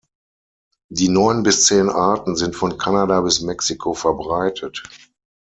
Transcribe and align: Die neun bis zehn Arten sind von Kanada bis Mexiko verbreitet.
Die 0.91 1.09
neun 1.09 1.43
bis 1.43 1.67
zehn 1.67 1.87
Arten 1.87 2.35
sind 2.35 2.55
von 2.55 2.79
Kanada 2.79 3.21
bis 3.21 3.41
Mexiko 3.41 3.93
verbreitet. 3.93 4.81